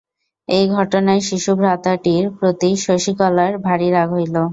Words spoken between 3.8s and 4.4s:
রাগ হইল।